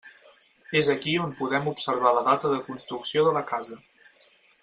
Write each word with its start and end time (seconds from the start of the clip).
És 0.79 0.87
aquí 0.93 1.13
on 1.25 1.35
podem 1.41 1.69
observar 1.73 2.15
la 2.19 2.25
data 2.29 2.53
de 2.55 2.59
construcció 2.71 3.27
de 3.29 3.35
la 3.39 3.45
casa. 3.55 3.81